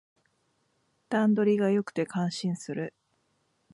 [1.09, 2.95] 段取りが良くて感心する